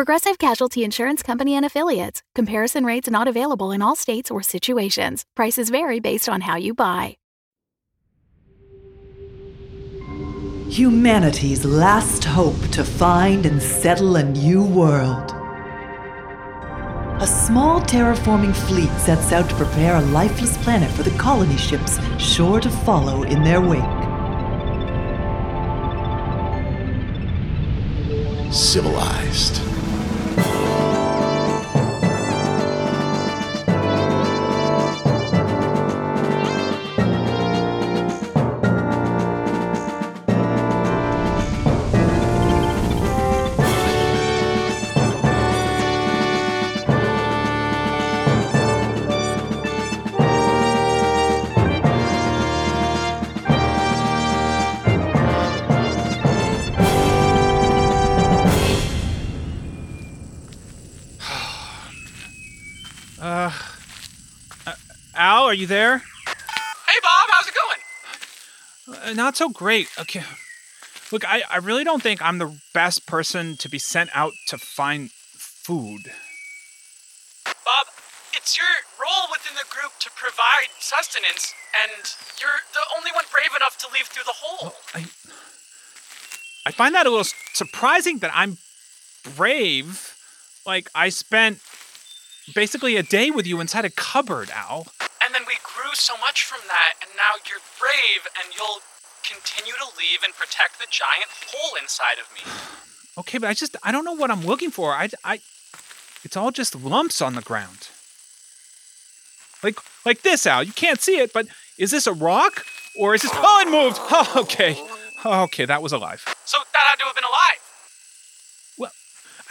Progressive 0.00 0.38
Casualty 0.38 0.82
Insurance 0.82 1.22
Company 1.22 1.54
and 1.54 1.62
Affiliates. 1.62 2.22
Comparison 2.34 2.86
rates 2.86 3.10
not 3.10 3.28
available 3.28 3.70
in 3.70 3.82
all 3.82 3.94
states 3.94 4.30
or 4.30 4.42
situations. 4.42 5.26
Prices 5.36 5.68
vary 5.68 6.00
based 6.00 6.26
on 6.26 6.40
how 6.40 6.56
you 6.56 6.72
buy. 6.72 7.18
Humanity's 10.70 11.66
last 11.66 12.24
hope 12.24 12.58
to 12.68 12.82
find 12.82 13.44
and 13.44 13.60
settle 13.60 14.16
a 14.16 14.22
new 14.22 14.64
world. 14.64 15.32
A 17.20 17.26
small 17.26 17.82
terraforming 17.82 18.56
fleet 18.56 18.88
sets 18.92 19.32
out 19.32 19.50
to 19.50 19.56
prepare 19.56 19.96
a 19.96 20.00
lifeless 20.00 20.56
planet 20.64 20.90
for 20.92 21.02
the 21.02 21.18
colony 21.18 21.58
ships 21.58 21.98
sure 22.18 22.58
to 22.58 22.70
follow 22.70 23.24
in 23.24 23.44
their 23.44 23.60
wake. 23.60 23.82
Civilized. 28.50 29.59
Are 65.50 65.54
you 65.54 65.66
there? 65.66 65.98
Hey, 65.98 66.98
Bob, 67.02 67.28
how's 67.28 67.48
it 67.48 67.54
going? 68.86 69.02
Uh, 69.02 69.12
not 69.14 69.36
so 69.36 69.48
great. 69.48 69.88
Okay. 69.98 70.22
Look, 71.10 71.28
I, 71.28 71.42
I 71.50 71.56
really 71.56 71.82
don't 71.82 72.00
think 72.00 72.22
I'm 72.22 72.38
the 72.38 72.56
best 72.72 73.04
person 73.04 73.56
to 73.56 73.68
be 73.68 73.80
sent 73.80 74.10
out 74.14 74.32
to 74.46 74.58
find 74.58 75.10
food. 75.10 76.02
Bob, 77.44 77.86
it's 78.32 78.56
your 78.56 78.68
role 79.00 79.26
within 79.32 79.56
the 79.56 79.66
group 79.68 79.90
to 79.98 80.10
provide 80.14 80.70
sustenance, 80.78 81.52
and 81.82 82.14
you're 82.40 82.62
the 82.72 82.86
only 82.96 83.10
one 83.12 83.24
brave 83.32 83.50
enough 83.56 83.76
to 83.78 83.88
leave 83.92 84.06
through 84.06 84.22
the 84.26 84.36
hole. 84.36 84.74
I 84.94 85.06
I 86.64 86.70
find 86.70 86.94
that 86.94 87.06
a 87.06 87.10
little 87.10 87.26
surprising 87.54 88.18
that 88.18 88.30
I'm 88.32 88.58
brave. 89.34 90.14
Like 90.64 90.88
I 90.94 91.08
spent 91.08 91.58
basically 92.54 92.94
a 92.94 93.02
day 93.02 93.32
with 93.32 93.48
you 93.48 93.60
inside 93.60 93.84
a 93.84 93.90
cupboard, 93.90 94.50
Al. 94.54 94.86
And 95.90 95.96
then 95.96 96.14
we 96.14 96.14
grew 96.14 96.16
so 96.16 96.16
much 96.20 96.44
from 96.44 96.60
that, 96.68 96.94
and 97.02 97.10
now 97.16 97.34
you're 97.48 97.60
brave, 97.78 98.26
and 98.38 98.54
you'll 98.54 98.80
continue 99.22 99.74
to 99.74 99.86
leave 99.98 100.22
and 100.24 100.34
protect 100.34 100.78
the 100.78 100.86
giant 100.90 101.30
hole 101.50 101.76
inside 101.80 102.18
of 102.18 102.30
me. 102.34 102.42
Okay, 103.18 103.38
but 103.38 103.48
I 103.48 103.54
just 103.54 103.76
I 103.82 103.92
don't 103.92 104.04
know 104.04 104.12
what 104.14 104.30
I'm 104.30 104.44
looking 104.44 104.70
for. 104.70 104.92
I 104.92 105.08
I 105.24 105.40
it's 106.24 106.36
all 106.36 106.50
just 106.50 106.74
lumps 106.74 107.20
on 107.20 107.34
the 107.34 107.42
ground. 107.42 107.88
Like 109.62 109.76
like 110.04 110.22
this, 110.22 110.46
Al. 110.46 110.62
You 110.62 110.72
can't 110.72 111.00
see 111.00 111.18
it, 111.18 111.32
but 111.32 111.46
is 111.78 111.90
this 111.90 112.06
a 112.06 112.12
rock 112.12 112.64
or 112.98 113.14
is 113.14 113.22
this 113.22 113.32
Oh, 113.34 113.60
it 113.60 113.70
moved. 113.70 113.98
Oh, 114.10 114.42
okay. 114.42 114.76
Oh, 115.24 115.42
okay, 115.44 115.66
that 115.66 115.82
was 115.82 115.92
alive. 115.92 116.22
So 116.44 116.58
that 116.72 116.84
had 116.90 116.98
to 117.00 117.04
have 117.04 117.14
been 117.14 117.24
alive. 117.24 117.60
Well, 118.78 118.92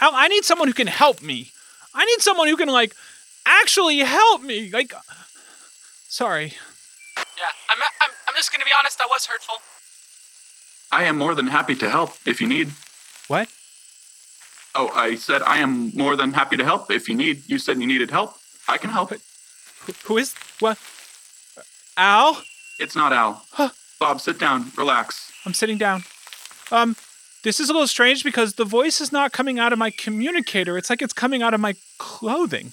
Al, 0.00 0.12
I 0.14 0.28
need 0.28 0.44
someone 0.44 0.68
who 0.68 0.74
can 0.74 0.88
help 0.88 1.22
me. 1.22 1.52
I 1.94 2.04
need 2.04 2.20
someone 2.20 2.48
who 2.48 2.56
can 2.56 2.68
like 2.68 2.94
actually 3.46 3.98
help 3.98 4.42
me. 4.42 4.70
Like 4.70 4.92
Sorry. 6.10 6.54
Yeah, 7.16 7.52
I'm, 7.70 7.78
I'm, 7.80 8.10
I'm 8.28 8.34
just 8.34 8.50
gonna 8.50 8.64
be 8.64 8.72
honest, 8.76 8.98
that 8.98 9.06
was 9.08 9.26
hurtful. 9.26 9.54
I 10.90 11.04
am 11.04 11.16
more 11.16 11.36
than 11.36 11.46
happy 11.46 11.76
to 11.76 11.88
help 11.88 12.14
if 12.26 12.40
you 12.40 12.48
need. 12.48 12.72
What? 13.28 13.48
Oh, 14.74 14.90
I 14.92 15.14
said 15.14 15.40
I 15.42 15.58
am 15.58 15.92
more 15.94 16.16
than 16.16 16.32
happy 16.32 16.56
to 16.56 16.64
help 16.64 16.90
if 16.90 17.08
you 17.08 17.14
need. 17.14 17.48
You 17.48 17.60
said 17.60 17.80
you 17.80 17.86
needed 17.86 18.10
help. 18.10 18.34
I 18.68 18.76
can 18.76 18.90
help. 18.90 19.10
Who, 19.10 19.92
who 20.04 20.18
is 20.18 20.34
what? 20.58 20.78
Al? 21.96 22.42
It's 22.80 22.96
not 22.96 23.12
Al. 23.12 23.44
Huh. 23.52 23.70
Bob, 24.00 24.20
sit 24.20 24.40
down. 24.40 24.72
Relax. 24.76 25.30
I'm 25.46 25.54
sitting 25.54 25.78
down. 25.78 26.02
Um, 26.72 26.96
this 27.44 27.60
is 27.60 27.70
a 27.70 27.72
little 27.72 27.86
strange 27.86 28.24
because 28.24 28.54
the 28.54 28.64
voice 28.64 29.00
is 29.00 29.12
not 29.12 29.30
coming 29.30 29.60
out 29.60 29.72
of 29.72 29.78
my 29.78 29.90
communicator. 29.90 30.76
It's 30.76 30.90
like 30.90 31.02
it's 31.02 31.12
coming 31.12 31.40
out 31.40 31.54
of 31.54 31.60
my 31.60 31.76
clothing. 31.98 32.72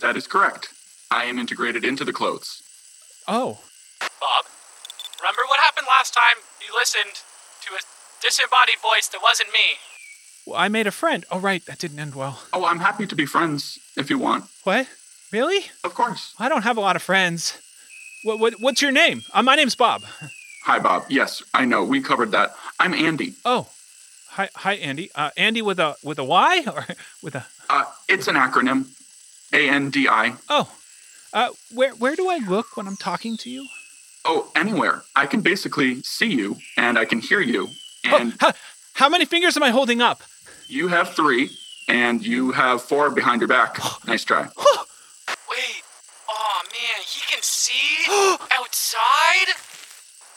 That 0.00 0.16
is 0.16 0.28
correct. 0.28 0.68
I 1.10 1.24
am 1.24 1.38
integrated 1.40 1.84
into 1.84 2.04
the 2.04 2.12
clothes. 2.12 2.62
Oh. 3.28 3.58
Bob, 4.00 4.44
remember 5.20 5.42
what 5.48 5.60
happened 5.60 5.86
last 5.88 6.14
time 6.14 6.36
you 6.60 6.72
listened 6.78 7.14
to 7.62 7.74
a 7.74 7.80
disembodied 8.22 8.78
voice 8.80 9.08
that 9.08 9.20
wasn't 9.22 9.52
me? 9.52 9.78
Well, 10.46 10.58
I 10.58 10.68
made 10.68 10.86
a 10.86 10.92
friend. 10.92 11.24
Oh, 11.30 11.40
right. 11.40 11.64
That 11.66 11.78
didn't 11.78 11.98
end 11.98 12.14
well. 12.14 12.40
Oh, 12.52 12.64
I'm 12.64 12.78
happy 12.78 13.06
to 13.06 13.14
be 13.16 13.26
friends 13.26 13.78
if 13.96 14.10
you 14.10 14.18
want. 14.18 14.44
What? 14.62 14.86
Really? 15.32 15.66
Of 15.82 15.94
course. 15.94 16.34
I 16.38 16.48
don't 16.48 16.62
have 16.62 16.76
a 16.76 16.80
lot 16.80 16.94
of 16.94 17.02
friends. 17.02 17.58
What, 18.22 18.38
what, 18.38 18.54
what's 18.60 18.80
your 18.80 18.92
name? 18.92 19.22
Uh, 19.34 19.42
my 19.42 19.56
name's 19.56 19.74
Bob. 19.74 20.02
Hi, 20.64 20.78
Bob. 20.78 21.04
Yes, 21.08 21.42
I 21.52 21.64
know. 21.64 21.82
We 21.84 22.00
covered 22.00 22.30
that. 22.30 22.54
I'm 22.78 22.94
Andy. 22.94 23.34
Oh. 23.44 23.68
Hi, 24.30 24.48
hi, 24.54 24.74
Andy. 24.74 25.10
Uh, 25.14 25.30
Andy 25.36 25.62
with 25.62 25.78
a 25.80 25.96
with 26.04 26.18
a 26.18 26.24
Y 26.24 26.64
or 26.66 26.84
with 27.22 27.34
a? 27.34 27.46
Uh, 27.70 27.84
it's 28.08 28.28
an 28.28 28.34
acronym. 28.34 28.86
A 29.52 29.68
N 29.68 29.90
D 29.90 30.08
I. 30.08 30.34
Oh. 30.48 30.70
Uh, 31.32 31.48
where 31.74 31.92
where 31.92 32.16
do 32.16 32.28
I 32.28 32.38
look 32.38 32.76
when 32.76 32.86
I'm 32.86 32.96
talking 32.96 33.36
to 33.38 33.50
you? 33.50 33.66
Oh, 34.24 34.50
anywhere. 34.56 35.02
I 35.14 35.26
can 35.26 35.40
basically 35.40 36.02
see 36.02 36.32
you 36.32 36.56
and 36.76 36.98
I 36.98 37.04
can 37.04 37.20
hear 37.20 37.40
you. 37.40 37.68
Oh, 38.06 38.16
And 38.18 38.34
how, 38.40 38.52
how 38.94 39.08
many 39.08 39.24
fingers 39.24 39.56
am 39.56 39.62
I 39.62 39.70
holding 39.70 40.00
up? 40.02 40.22
you 40.68 40.88
have 40.88 41.14
three, 41.14 41.50
and 41.88 42.26
you 42.26 42.50
have 42.50 42.82
four 42.82 43.08
behind 43.10 43.40
your 43.40 43.46
back. 43.48 43.78
nice 44.06 44.24
try. 44.24 44.42
Wait, 45.50 45.82
oh 46.28 46.60
man, 46.72 47.02
he 47.06 47.20
can 47.30 47.40
see 47.42 48.04
outside? 48.58 49.54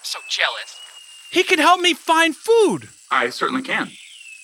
So 0.03 0.19
jealous. 0.29 0.79
He 1.31 1.43
can 1.43 1.57
help 1.59 1.81
me 1.81 1.93
find 1.95 2.35
food. 2.35 2.89
I 3.11 3.29
certainly 3.31 3.63
can. 3.63 3.89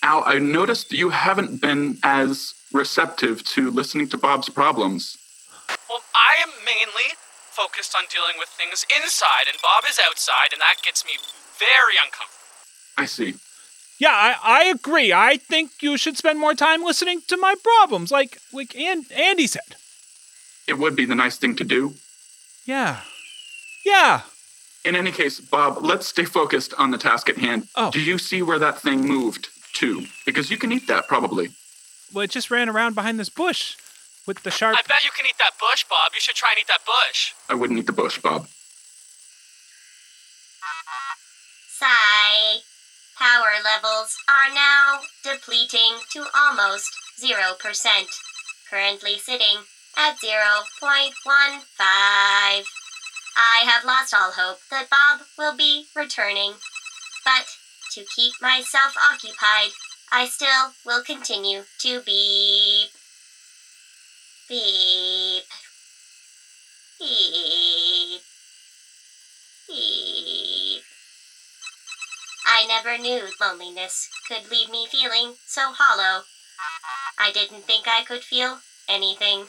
Al, 0.02 0.22
I 0.26 0.38
noticed 0.40 0.92
you 0.92 1.10
haven't 1.10 1.60
been 1.60 1.98
as 2.02 2.54
receptive 2.72 3.44
to 3.54 3.70
listening 3.70 4.08
to 4.08 4.18
Bob's 4.18 4.48
problems. 4.48 5.16
Well, 5.88 6.02
I 6.14 6.42
am 6.42 6.50
mainly 6.64 7.14
focused 7.50 7.94
on 7.96 8.04
dealing 8.12 8.36
with 8.38 8.48
things 8.48 8.84
inside, 8.94 9.48
and 9.48 9.56
Bob 9.62 9.84
is 9.88 9.98
outside, 10.04 10.52
and 10.52 10.60
that 10.60 10.76
gets 10.84 11.04
me 11.04 11.12
very 11.58 11.96
uncomfortable. 12.02 12.36
I 12.98 13.06
see. 13.06 13.34
Yeah, 13.98 14.12
I, 14.12 14.36
I 14.42 14.64
agree. 14.64 15.12
I 15.12 15.38
think 15.38 15.70
you 15.80 15.96
should 15.96 16.18
spend 16.18 16.38
more 16.38 16.54
time 16.54 16.82
listening 16.82 17.22
to 17.28 17.36
my 17.38 17.54
problems, 17.62 18.10
like 18.10 18.38
like 18.52 18.76
An- 18.76 19.06
Andy 19.14 19.46
said. 19.46 19.76
It 20.68 20.78
would 20.78 20.96
be 20.96 21.06
the 21.06 21.14
nice 21.14 21.38
thing 21.38 21.56
to 21.56 21.64
do. 21.64 21.94
Yeah. 22.66 23.00
Yeah. 23.84 24.22
In 24.84 24.96
any 24.96 25.12
case, 25.12 25.40
Bob, 25.40 25.78
let's 25.82 26.06
stay 26.08 26.24
focused 26.24 26.74
on 26.76 26.90
the 26.90 26.98
task 26.98 27.28
at 27.28 27.38
hand. 27.38 27.68
Oh. 27.74 27.90
Do 27.90 28.00
you 28.00 28.18
see 28.18 28.42
where 28.42 28.58
that 28.58 28.80
thing 28.80 29.06
moved 29.06 29.48
to? 29.74 30.04
Because 30.26 30.50
you 30.50 30.58
can 30.58 30.72
eat 30.72 30.86
that 30.88 31.08
probably. 31.08 31.48
Well, 32.12 32.24
it 32.24 32.30
just 32.30 32.50
ran 32.50 32.68
around 32.68 32.94
behind 32.94 33.18
this 33.18 33.28
bush 33.28 33.76
with 34.26 34.42
the 34.42 34.50
sharp. 34.50 34.76
I 34.76 34.82
bet 34.86 35.04
you 35.04 35.10
can 35.16 35.26
eat 35.26 35.38
that 35.38 35.58
bush, 35.58 35.84
Bob. 35.88 36.12
You 36.14 36.20
should 36.20 36.34
try 36.34 36.50
and 36.52 36.60
eat 36.60 36.68
that 36.68 36.84
bush. 36.84 37.32
I 37.48 37.54
wouldn't 37.54 37.78
eat 37.78 37.86
the 37.86 37.92
bush, 37.92 38.18
Bob. 38.18 38.48
Sigh. 41.68 42.60
Power 43.18 43.56
levels 43.64 44.16
are 44.28 44.52
now 44.52 45.00
depleting 45.24 46.00
to 46.12 46.26
almost 46.34 46.92
0%, 47.22 47.38
currently 48.68 49.18
sitting 49.18 49.64
at 49.96 50.18
0.15. 50.18 51.12
I 53.38 53.64
have 53.64 53.84
lost 53.84 54.12
all 54.12 54.32
hope 54.32 54.58
that 54.70 54.90
Bob 54.90 55.26
will 55.38 55.56
be 55.56 55.86
returning, 55.94 56.54
but 57.24 57.46
to 57.92 58.04
keep 58.14 58.34
myself 58.42 58.94
occupied, 58.96 59.70
I 60.12 60.26
still 60.26 60.72
will 60.84 61.02
continue 61.02 61.62
to 61.80 62.00
beep. 62.00 62.85
Beep. 64.48 65.42
Beep. 67.00 68.20
Beep. 69.66 70.82
I 72.46 72.64
never 72.68 72.96
knew 72.96 73.22
loneliness 73.40 74.08
could 74.28 74.48
leave 74.50 74.70
me 74.70 74.86
feeling 74.88 75.34
so 75.46 75.72
hollow. 75.72 76.22
I 77.18 77.32
didn't 77.32 77.64
think 77.64 77.88
I 77.88 78.04
could 78.04 78.22
feel 78.22 78.58
anything. 78.88 79.46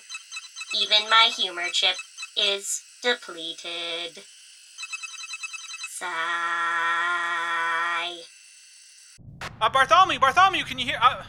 Even 0.75 1.09
my 1.09 1.29
humor 1.35 1.67
chip 1.71 1.97
is 2.35 2.81
depleted. 3.03 4.23
Sigh. 5.89 6.07
Uh, 9.61 9.69
Bartholomew, 9.69 10.19
Bartholomew, 10.19 10.63
can 10.63 10.79
you 10.79 10.85
hear? 10.85 10.97
Uh, 11.01 11.23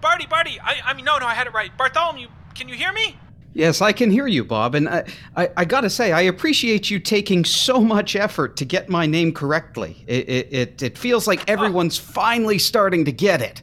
Barty, 0.00 0.26
Barty. 0.26 0.58
I, 0.60 0.80
I 0.86 0.94
mean, 0.94 1.04
no, 1.04 1.18
no, 1.18 1.26
I 1.26 1.34
had 1.34 1.46
it 1.46 1.52
right. 1.52 1.70
Bartholomew, 1.76 2.28
can 2.54 2.68
you 2.68 2.74
hear 2.74 2.92
me? 2.92 3.16
Yes, 3.52 3.80
I 3.80 3.92
can 3.92 4.10
hear 4.10 4.28
you, 4.28 4.44
Bob, 4.44 4.76
and 4.76 4.88
I, 4.88 5.04
I, 5.36 5.50
I 5.56 5.64
gotta 5.64 5.90
say, 5.90 6.12
I 6.12 6.20
appreciate 6.22 6.88
you 6.88 7.00
taking 7.00 7.44
so 7.44 7.80
much 7.80 8.14
effort 8.14 8.56
to 8.58 8.64
get 8.64 8.88
my 8.88 9.06
name 9.06 9.32
correctly. 9.32 10.04
It, 10.06 10.28
it, 10.28 10.52
it, 10.52 10.82
it 10.82 10.98
feels 10.98 11.26
like 11.26 11.48
everyone's 11.48 11.98
finally 11.98 12.58
starting 12.58 13.04
to 13.06 13.12
get 13.12 13.42
it. 13.42 13.62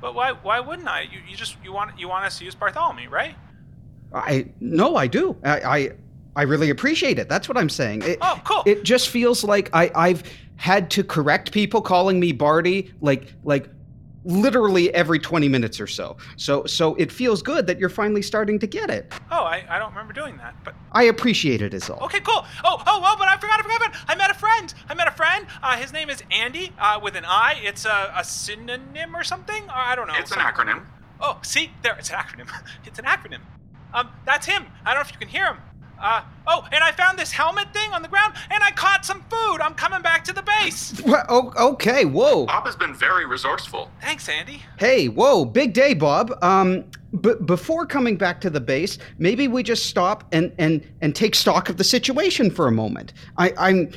But 0.00 0.16
why, 0.16 0.32
why 0.32 0.58
wouldn't 0.58 0.88
I? 0.88 1.02
You, 1.02 1.20
you 1.28 1.36
just, 1.36 1.56
you 1.62 1.72
want, 1.72 1.98
you 1.98 2.08
want 2.08 2.24
us 2.24 2.38
to 2.38 2.44
use 2.44 2.54
Bartholomew, 2.56 3.08
right? 3.08 3.36
I 4.12 4.46
no, 4.60 4.96
I 4.96 5.06
do. 5.06 5.36
I, 5.44 5.60
I, 5.60 5.90
I 6.36 6.42
really 6.42 6.70
appreciate 6.70 7.18
it. 7.18 7.28
That's 7.28 7.48
what 7.48 7.56
I'm 7.56 7.68
saying. 7.68 8.02
It, 8.02 8.18
Oh, 8.20 8.40
cool. 8.44 8.62
It 8.66 8.82
just 8.82 9.08
feels 9.08 9.44
like 9.44 9.70
I, 9.72 9.90
I've 9.94 10.22
had 10.56 10.90
to 10.92 11.04
correct 11.04 11.52
people 11.52 11.80
calling 11.80 12.18
me 12.18 12.32
Barty, 12.32 12.92
like, 13.00 13.32
like 13.44 13.68
literally 14.26 14.92
every 14.92 15.18
20 15.18 15.48
minutes 15.48 15.80
or 15.80 15.86
so. 15.86 16.16
So, 16.36 16.64
so 16.66 16.94
it 16.96 17.10
feels 17.10 17.42
good 17.42 17.66
that 17.68 17.78
you're 17.78 17.88
finally 17.88 18.22
starting 18.22 18.58
to 18.58 18.66
get 18.66 18.90
it. 18.90 19.12
Oh, 19.30 19.44
I, 19.44 19.64
I 19.68 19.78
don't 19.78 19.90
remember 19.90 20.12
doing 20.12 20.36
that. 20.38 20.56
But 20.64 20.74
I 20.92 21.04
appreciate 21.04 21.62
it, 21.62 21.72
is 21.72 21.88
all. 21.88 22.02
okay, 22.04 22.20
cool. 22.20 22.44
Oh, 22.64 22.82
oh, 22.86 23.02
oh, 23.04 23.16
but 23.18 23.28
I 23.28 23.36
forgot, 23.36 23.60
I 23.60 23.62
forgot. 23.62 23.94
I. 24.08 24.16
I 24.16 24.16
met 24.16 24.30
a 24.30 24.34
friend. 24.34 24.74
I 24.88 24.94
met 24.94 25.08
a 25.08 25.12
friend. 25.12 25.46
Uh, 25.62 25.76
his 25.76 25.92
name 25.92 26.10
is 26.10 26.22
Andy, 26.30 26.72
uh, 26.78 26.98
with 27.02 27.16
an 27.16 27.24
I. 27.24 27.60
It's 27.62 27.84
a, 27.84 28.12
a 28.16 28.24
synonym 28.24 29.14
or 29.14 29.22
something. 29.22 29.64
Or 29.64 29.76
I 29.76 29.94
don't 29.94 30.08
know. 30.08 30.14
It's 30.16 30.32
an 30.32 30.38
acronym. 30.38 30.84
Oh, 31.20 31.38
see, 31.42 31.70
there, 31.82 31.96
it's 31.98 32.10
an 32.10 32.16
acronym. 32.16 32.48
it's 32.84 32.98
an 32.98 33.04
acronym. 33.04 33.40
Um, 33.94 34.10
that's 34.24 34.46
him. 34.46 34.64
I 34.84 34.94
don't 34.94 35.02
know 35.02 35.08
if 35.08 35.12
you 35.12 35.18
can 35.18 35.28
hear 35.28 35.46
him. 35.46 35.58
Uh, 36.00 36.22
oh, 36.46 36.66
and 36.72 36.82
I 36.84 36.92
found 36.92 37.18
this 37.18 37.32
helmet 37.32 37.72
thing 37.72 37.92
on 37.92 38.02
the 38.02 38.08
ground, 38.08 38.34
and 38.50 38.62
I 38.62 38.70
caught 38.70 39.04
some 39.04 39.22
food. 39.30 39.58
I'm 39.60 39.74
coming 39.74 40.02
back 40.02 40.24
to 40.24 40.32
the 40.32 40.42
base. 40.42 41.00
Well, 41.04 41.24
o- 41.28 41.70
okay, 41.72 42.04
whoa. 42.04 42.46
Bob 42.46 42.66
has 42.66 42.76
been 42.76 42.94
very 42.94 43.26
resourceful. 43.26 43.90
Thanks, 44.00 44.28
Andy. 44.28 44.62
Hey, 44.78 45.08
whoa, 45.08 45.44
big 45.44 45.72
day, 45.72 45.94
Bob. 45.94 46.32
Um, 46.42 46.84
but 47.12 47.46
before 47.46 47.86
coming 47.86 48.16
back 48.16 48.40
to 48.42 48.50
the 48.50 48.60
base, 48.60 48.98
maybe 49.18 49.48
we 49.48 49.62
just 49.62 49.86
stop 49.86 50.24
and 50.32 50.52
and 50.58 50.86
and 51.00 51.14
take 51.14 51.34
stock 51.34 51.68
of 51.68 51.76
the 51.76 51.84
situation 51.84 52.50
for 52.50 52.66
a 52.66 52.72
moment. 52.72 53.12
I, 53.38 53.52
I'm 53.56 53.90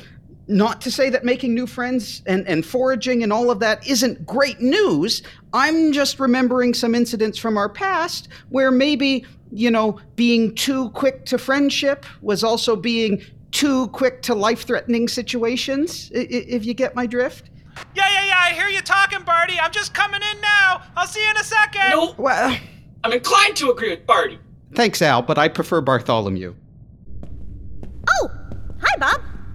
not 0.50 0.80
to 0.82 0.90
say 0.90 1.08
that 1.10 1.24
making 1.24 1.54
new 1.54 1.66
friends 1.66 2.22
and 2.26 2.46
and 2.48 2.66
foraging 2.66 3.22
and 3.22 3.32
all 3.32 3.50
of 3.50 3.60
that 3.60 3.86
isn't 3.86 4.26
great 4.26 4.60
news. 4.60 5.22
I'm 5.52 5.92
just 5.92 6.18
remembering 6.20 6.74
some 6.74 6.94
incidents 6.94 7.38
from 7.38 7.56
our 7.56 7.68
past 7.68 8.28
where 8.50 8.70
maybe 8.70 9.24
you 9.52 9.70
know 9.70 9.98
being 10.16 10.54
too 10.54 10.90
quick 10.90 11.24
to 11.26 11.38
friendship 11.38 12.04
was 12.20 12.42
also 12.44 12.76
being 12.76 13.22
too 13.52 13.88
quick 13.88 14.22
to 14.22 14.34
life-threatening 14.34 15.08
situations. 15.08 16.10
i- 16.14 16.18
i- 16.18 16.46
If 16.56 16.64
you 16.64 16.74
get 16.74 16.94
my 16.94 17.06
drift. 17.06 17.50
Yeah, 17.94 18.08
yeah, 18.12 18.24
yeah. 18.26 18.38
I 18.38 18.52
hear 18.52 18.68
you 18.68 18.80
talking, 18.80 19.22
Barty. 19.24 19.58
I'm 19.60 19.72
just 19.72 19.94
coming 19.94 20.20
in 20.34 20.40
now. 20.40 20.82
I'll 20.96 21.06
see 21.06 21.22
you 21.24 21.30
in 21.30 21.36
a 21.36 21.44
second. 21.44 21.90
No, 21.90 22.14
Well. 22.18 22.56
I'm 23.02 23.12
inclined 23.12 23.56
to 23.56 23.70
agree 23.70 23.90
with 23.90 24.06
Barty. 24.06 24.38
Thanks, 24.74 25.00
Al, 25.02 25.22
but 25.22 25.38
I 25.38 25.48
prefer 25.48 25.80
Bartholomew. 25.80 26.54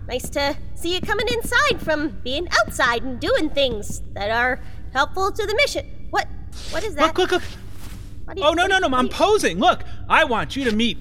Nice 0.07 0.29
to 0.29 0.55
see 0.75 0.93
you 0.93 1.01
coming 1.01 1.27
inside 1.29 1.81
from 1.81 2.09
being 2.23 2.47
outside 2.61 3.03
and 3.03 3.19
doing 3.19 3.49
things 3.49 4.01
that 4.13 4.29
are 4.29 4.59
helpful 4.93 5.31
to 5.31 5.45
the 5.47 5.55
mission. 5.55 5.85
What? 6.11 6.27
What 6.69 6.83
is 6.83 6.95
that? 6.95 7.01
Look, 7.07 7.17
look, 7.17 7.31
look. 7.31 7.43
What 8.25 8.37
you- 8.37 8.43
Oh, 8.43 8.53
no, 8.53 8.67
no, 8.67 8.77
no. 8.79 8.87
what 8.87 8.99
I'm 8.99 9.05
you- 9.07 9.11
posing. 9.11 9.59
Look, 9.59 9.83
I 10.07 10.23
want 10.25 10.55
you 10.55 10.63
to 10.65 10.75
meet 10.75 10.97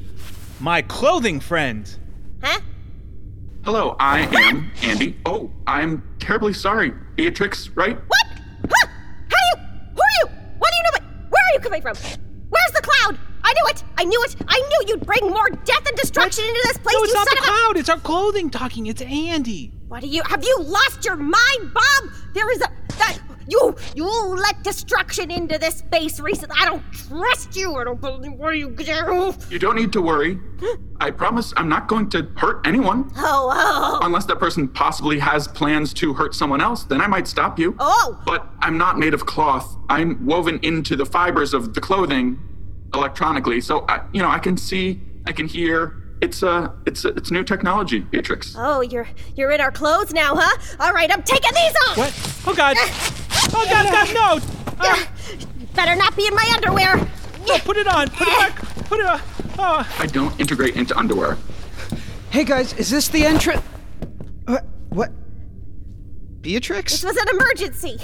my 0.60 0.80
clothing 0.82 1.38
friend. 1.40 1.88
Huh? 2.42 2.60
Hello, 3.64 3.96
I 3.98 4.20
am 4.20 4.70
Andy. 4.82 5.18
Oh, 5.24 5.50
I'm 5.66 6.02
terribly 6.18 6.52
sorry. 6.52 6.92
Beatrix, 7.16 7.68
right? 7.70 7.96
What? 7.96 8.26
Huh? 8.70 8.86
How 9.28 9.36
do 9.56 9.60
you? 9.60 9.66
Who 9.94 10.00
are 10.00 10.28
you? 10.30 10.36
What 10.58 10.70
do 10.70 10.76
you 10.76 10.82
know? 11.00 11.06
Where 11.30 11.42
are 11.42 11.54
you 11.54 11.60
coming 11.60 11.82
from? 11.82 11.94
Where's 11.96 12.72
the 12.74 12.82
cloud? 12.82 13.18
I 13.46 13.52
knew 13.52 13.66
it. 13.68 13.84
I 13.98 14.04
knew 14.04 14.22
it. 14.24 14.36
I 14.48 14.58
knew 14.58 14.88
you'd 14.88 15.06
bring 15.06 15.28
more 15.30 15.48
death 15.50 15.86
and 15.86 15.96
destruction 15.96 16.44
into 16.44 16.60
this 16.64 16.78
place. 16.78 16.94
no, 16.96 17.02
it's 17.04 17.12
you 17.12 17.18
not 17.18 17.28
son 17.28 17.36
the 17.36 17.42
of 17.42 17.44
a- 17.44 17.50
cloud. 17.50 17.76
It's 17.76 17.88
our 17.88 17.98
clothing 18.00 18.50
talking. 18.50 18.86
It's 18.86 19.02
Andy. 19.02 19.72
What 19.88 20.00
do 20.00 20.08
you? 20.08 20.22
Have 20.26 20.42
you 20.42 20.56
lost 20.60 21.04
your 21.04 21.16
mind, 21.16 21.72
Bob? 21.74 22.10
There 22.32 22.50
is 22.50 22.60
a 22.62 22.68
that 22.98 23.18
you 23.46 23.76
you 23.94 24.06
let 24.06 24.62
destruction 24.64 25.30
into 25.30 25.58
this 25.58 25.76
space 25.76 26.18
recently. 26.20 26.56
I 26.60 26.64
don't 26.64 26.82
trust 26.92 27.54
you. 27.54 27.74
I 27.76 27.84
don't 27.84 28.00
believe. 28.00 28.32
What 28.32 28.52
do 28.52 28.56
you 28.58 28.70
do? 28.70 29.34
You 29.50 29.58
don't 29.58 29.76
need 29.76 29.92
to 29.92 30.00
worry. 30.00 30.38
I 31.00 31.10
promise 31.10 31.52
I'm 31.56 31.68
not 31.68 31.86
going 31.86 32.08
to 32.10 32.22
hurt 32.36 32.66
anyone. 32.66 33.10
Oh, 33.16 33.50
oh, 33.52 33.98
Unless 34.02 34.24
that 34.26 34.38
person 34.38 34.66
possibly 34.68 35.18
has 35.18 35.46
plans 35.46 35.92
to 35.94 36.14
hurt 36.14 36.34
someone 36.34 36.60
else, 36.62 36.84
then 36.84 37.00
I 37.02 37.06
might 37.06 37.28
stop 37.28 37.58
you. 37.58 37.76
oh. 37.78 38.18
But 38.24 38.48
I'm 38.60 38.78
not 38.78 38.98
made 38.98 39.12
of 39.12 39.26
cloth. 39.26 39.76
I'm 39.90 40.24
woven 40.24 40.58
into 40.62 40.96
the 40.96 41.04
fibers 41.04 41.52
of 41.52 41.74
the 41.74 41.80
clothing 41.82 42.38
electronically. 42.94 43.60
So, 43.60 43.84
I, 43.88 44.00
you 44.12 44.22
know, 44.22 44.28
I 44.28 44.38
can 44.38 44.56
see, 44.56 45.00
I 45.26 45.32
can 45.32 45.46
hear. 45.46 46.00
It's 46.20 46.42
uh, 46.42 46.70
it's 46.86 47.04
it's 47.04 47.30
new 47.30 47.44
technology, 47.44 48.00
Beatrix. 48.00 48.54
Oh, 48.56 48.80
you're 48.80 49.06
you're 49.36 49.50
in 49.50 49.60
our 49.60 49.70
clothes 49.72 50.12
now, 50.14 50.34
huh? 50.34 50.76
All 50.80 50.92
right, 50.92 51.10
I'm 51.12 51.22
taking 51.22 51.50
these 51.52 51.74
off. 51.88 51.98
What? 51.98 52.42
Oh, 52.46 52.54
God. 52.54 52.76
Oh, 53.52 53.66
God, 53.68 53.92
God, 53.92 54.14
no. 54.14 54.76
Uh, 54.80 55.04
Better 55.74 55.94
not 55.96 56.16
be 56.16 56.26
in 56.26 56.34
my 56.34 56.50
underwear. 56.54 56.96
no, 57.46 57.58
put 57.58 57.76
it 57.76 57.86
on. 57.86 58.08
Put 58.10 58.28
it 58.28 58.38
back. 58.38 58.56
Put 58.86 59.00
it 59.00 59.06
on. 59.06 59.20
Oh. 59.58 59.96
I 59.98 60.06
don't 60.06 60.38
integrate 60.40 60.76
into 60.76 60.96
underwear. 60.96 61.36
Hey 62.30 62.44
guys, 62.44 62.72
is 62.74 62.90
this 62.90 63.08
the 63.08 63.24
entrance? 63.26 63.60
What? 64.46 64.64
What? 64.88 65.12
Beatrix? 66.40 66.92
This 66.92 67.04
was 67.04 67.16
an 67.16 67.28
emergency. 67.28 67.98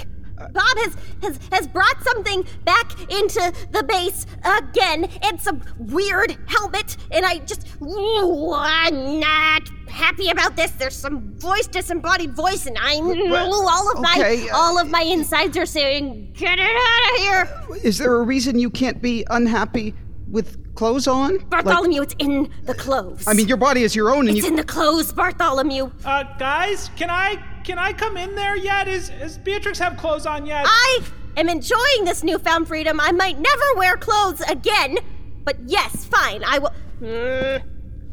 Bob 0.53 0.77
has, 0.77 0.95
has 1.21 1.39
has 1.51 1.67
brought 1.67 2.01
something 2.03 2.45
back 2.65 2.91
into 3.11 3.53
the 3.71 3.83
base 3.83 4.25
again. 4.43 5.09
It's 5.23 5.47
a 5.47 5.59
weird 5.77 6.37
helmet, 6.47 6.97
and 7.11 7.25
I 7.25 7.39
just 7.39 7.67
ooh, 7.81 8.53
I'm 8.53 9.19
not 9.19 9.69
happy 9.89 10.29
about 10.29 10.55
this. 10.55 10.71
There's 10.71 10.95
some 10.95 11.33
voice, 11.37 11.67
disembodied 11.67 12.35
voice, 12.35 12.65
and 12.65 12.77
I'm 12.79 13.05
ooh, 13.05 13.35
all 13.35 13.91
of 13.91 13.99
okay, 13.99 14.45
my 14.45 14.49
uh, 14.51 14.57
all 14.57 14.79
of 14.79 14.89
my 14.89 15.01
insides 15.01 15.57
are 15.57 15.65
saying, 15.65 16.33
"Get 16.33 16.59
it 16.59 16.75
out 16.75 17.13
of 17.13 17.19
here!" 17.19 17.77
Is 17.83 17.97
there 17.97 18.15
a 18.15 18.23
reason 18.23 18.59
you 18.59 18.69
can't 18.69 19.01
be 19.01 19.25
unhappy 19.29 19.93
with 20.27 20.75
clothes 20.75 21.07
on? 21.07 21.37
Like- 21.37 21.49
Bartholomew, 21.49 22.01
it's 22.01 22.15
in 22.19 22.49
the 22.63 22.73
clothes. 22.73 23.27
I 23.27 23.33
mean, 23.33 23.47
your 23.47 23.57
body 23.57 23.83
is 23.83 23.95
your 23.95 24.13
own, 24.13 24.27
and 24.27 24.37
it's 24.37 24.45
you. 24.45 24.51
in 24.51 24.55
the 24.55 24.63
clothes, 24.63 25.11
Bartholomew. 25.13 25.91
Uh, 26.05 26.23
guys, 26.37 26.89
can 26.95 27.09
I 27.09 27.43
can 27.63 27.79
I 27.79 27.93
come 27.93 28.17
in 28.17 28.35
there 28.35 28.55
yet? 28.55 28.87
Is 28.87 29.09
is 29.09 29.37
Beatrix 29.37 29.79
have 29.79 29.97
clothes 29.97 30.25
on 30.25 30.45
yet? 30.45 30.65
I 30.67 31.01
am 31.37 31.49
enjoying 31.49 32.05
this 32.05 32.23
newfound 32.23 32.67
freedom. 32.67 32.99
I 32.99 33.11
might 33.11 33.39
never 33.39 33.63
wear 33.75 33.97
clothes 33.97 34.41
again, 34.41 34.97
but 35.43 35.57
yes, 35.65 36.05
fine. 36.05 36.43
I 36.43 36.59
will. 36.59 36.73
Mm, 37.01 37.63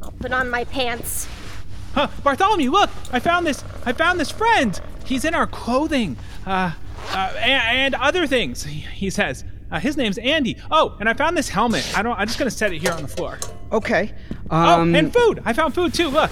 I'll 0.02 0.12
put 0.12 0.32
on 0.32 0.50
my 0.50 0.64
pants. 0.64 1.28
Huh, 1.94 2.08
Bartholomew, 2.22 2.70
look! 2.70 2.90
I 3.12 3.18
found 3.18 3.46
this. 3.46 3.64
I 3.84 3.92
found 3.92 4.20
this 4.20 4.30
friend. 4.30 4.80
He's 5.04 5.24
in 5.24 5.34
our 5.34 5.46
clothing. 5.46 6.16
Uh, 6.46 6.72
uh 7.10 7.32
and, 7.38 7.94
and 7.94 7.94
other 7.94 8.26
things. 8.26 8.64
He, 8.64 8.80
he 8.80 9.10
says. 9.10 9.44
Uh, 9.70 9.78
his 9.78 9.98
name's 9.98 10.16
Andy. 10.16 10.56
Oh, 10.70 10.96
and 10.98 11.10
I 11.10 11.14
found 11.14 11.36
this 11.36 11.48
helmet. 11.48 11.86
I 11.96 12.02
don't. 12.02 12.18
I'm 12.18 12.26
just 12.26 12.38
gonna 12.38 12.50
set 12.50 12.72
it 12.72 12.78
here 12.78 12.92
on 12.92 13.02
the 13.02 13.08
floor. 13.08 13.38
Okay. 13.70 14.14
Oh, 14.50 14.56
Um, 14.56 14.94
and 14.94 15.12
food. 15.12 15.42
I 15.44 15.52
found 15.52 15.74
food 15.74 15.92
too. 15.92 16.08
Look. 16.08 16.30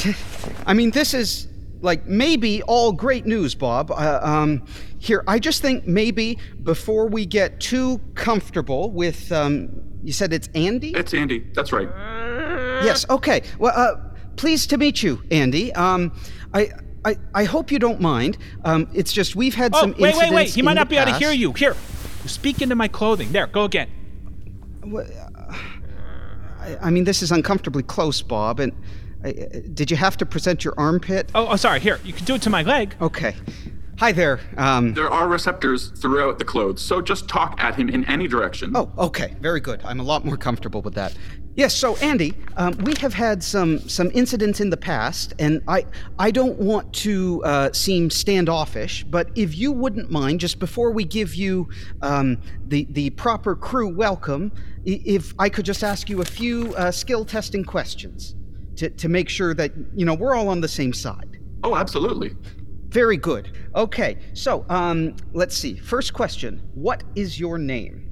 I 0.66 0.74
mean, 0.74 0.90
this 0.90 1.14
is 1.14 1.46
like 1.84 2.06
maybe 2.06 2.62
all 2.62 2.92
great 2.92 3.26
news, 3.26 3.54
Bob. 3.54 3.90
Uh, 3.90 4.18
um, 4.22 4.64
here, 4.98 5.22
I 5.28 5.38
just 5.38 5.62
think 5.62 5.86
maybe 5.86 6.38
before 6.62 7.06
we 7.06 7.26
get 7.26 7.60
too 7.60 8.00
comfortable 8.14 8.90
with, 8.90 9.30
um, 9.30 9.68
you 10.02 10.12
said 10.12 10.32
it's 10.32 10.48
Andy. 10.54 10.90
It's 10.94 11.14
Andy. 11.14 11.46
That's 11.54 11.72
right. 11.72 11.88
Yes. 12.84 13.06
Okay. 13.08 13.42
Well, 13.58 13.72
uh, 13.76 13.96
pleased 14.36 14.70
to 14.70 14.78
meet 14.78 15.02
you, 15.02 15.22
Andy. 15.30 15.72
Um, 15.74 16.12
I. 16.52 16.70
I, 17.06 17.18
I 17.34 17.44
hope 17.44 17.70
you 17.70 17.78
don't 17.78 18.00
mind. 18.00 18.38
Um, 18.64 18.88
it's 18.94 19.12
just 19.12 19.36
we've 19.36 19.54
had 19.54 19.74
Oh, 19.74 19.80
some 19.82 19.94
wait, 19.98 20.16
wait, 20.16 20.32
wait. 20.32 20.48
He 20.48 20.62
might 20.62 20.72
not 20.72 20.88
be 20.88 20.96
able 20.96 21.12
to 21.12 21.18
hear 21.18 21.32
you. 21.32 21.52
Here, 21.52 21.76
speak 22.24 22.62
into 22.62 22.74
my 22.76 22.88
clothing. 22.88 23.30
There, 23.30 23.46
go 23.46 23.64
again. 23.64 23.90
I, 26.58 26.78
I 26.80 26.90
mean, 26.90 27.04
this 27.04 27.22
is 27.22 27.30
uncomfortably 27.30 27.82
close, 27.82 28.22
Bob. 28.22 28.58
And 28.58 28.72
did 29.32 29.90
you 29.90 29.96
have 29.96 30.16
to 30.18 30.26
present 30.26 30.64
your 30.64 30.74
armpit? 30.76 31.30
Oh, 31.34 31.48
oh, 31.48 31.56
sorry. 31.56 31.80
Here, 31.80 31.98
you 32.04 32.12
can 32.12 32.24
do 32.24 32.34
it 32.34 32.42
to 32.42 32.50
my 32.50 32.62
leg. 32.62 32.94
Okay. 33.00 33.34
Hi 33.98 34.10
there. 34.10 34.40
Um, 34.56 34.92
There 34.92 35.08
are 35.08 35.28
receptors 35.28 35.88
throughout 35.90 36.40
the 36.40 36.44
clothes, 36.44 36.82
so 36.82 37.00
just 37.00 37.28
talk 37.28 37.62
at 37.62 37.76
him 37.76 37.88
in 37.88 38.04
any 38.06 38.26
direction. 38.26 38.72
oh, 38.74 38.90
okay. 38.98 39.36
Very 39.40 39.60
good. 39.60 39.80
I'm 39.84 40.00
a 40.00 40.02
lot 40.02 40.24
more 40.24 40.36
comfortable 40.36 40.82
with 40.82 40.94
that. 40.94 41.14
Yes, 41.56 41.72
so 41.72 41.94
Andy, 41.98 42.34
um, 42.56 42.72
we 42.78 42.94
have 42.96 43.14
had 43.14 43.40
some 43.44 43.78
some 43.88 44.10
incidents 44.12 44.60
in 44.60 44.70
the 44.70 44.76
past, 44.76 45.34
and 45.38 45.62
I 45.68 45.86
I 46.18 46.32
don't 46.32 46.58
want 46.58 46.92
to 47.04 47.40
uh, 47.44 47.72
seem 47.72 48.10
standoffish, 48.10 49.04
but 49.04 49.28
if 49.36 49.56
you 49.56 49.70
wouldn't 49.70 50.10
mind, 50.10 50.40
just 50.40 50.58
before 50.58 50.90
we 50.90 51.04
give 51.04 51.36
you 51.36 51.68
um, 52.02 52.42
the 52.66 52.88
the 52.90 53.10
proper 53.10 53.54
crew 53.54 53.88
welcome, 53.94 54.50
if 54.84 55.32
I 55.38 55.48
could 55.48 55.64
just 55.64 55.84
ask 55.84 56.10
you 56.10 56.20
a 56.20 56.24
few 56.24 56.74
uh, 56.74 56.90
skill 56.90 57.24
testing 57.24 57.64
questions 57.64 58.34
to 58.76 58.90
to 58.90 59.08
make 59.08 59.28
sure 59.28 59.54
that 59.54 59.72
you 59.94 60.04
know 60.04 60.14
we're 60.14 60.34
all 60.34 60.48
on 60.48 60.60
the 60.60 60.68
same 60.68 60.92
side. 60.92 61.38
Oh, 61.62 61.76
absolutely. 61.76 62.32
Very 62.88 63.16
good. 63.16 63.56
Okay, 63.74 64.18
so 64.34 64.64
um, 64.68 65.16
let's 65.32 65.56
see. 65.56 65.76
First 65.76 66.12
question: 66.12 66.62
What 66.74 67.02
is 67.14 67.40
your 67.40 67.58
name? 67.58 68.10